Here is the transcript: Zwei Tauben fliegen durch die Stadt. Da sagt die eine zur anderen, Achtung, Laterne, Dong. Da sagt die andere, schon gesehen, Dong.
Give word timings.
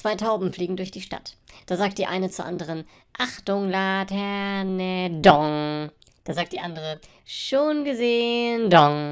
Zwei 0.00 0.14
Tauben 0.14 0.50
fliegen 0.50 0.78
durch 0.78 0.90
die 0.90 1.02
Stadt. 1.02 1.36
Da 1.66 1.76
sagt 1.76 1.98
die 1.98 2.06
eine 2.06 2.30
zur 2.30 2.46
anderen, 2.46 2.86
Achtung, 3.18 3.68
Laterne, 3.68 5.10
Dong. 5.20 5.90
Da 6.24 6.32
sagt 6.32 6.54
die 6.54 6.60
andere, 6.60 6.98
schon 7.26 7.84
gesehen, 7.84 8.70
Dong. 8.70 9.09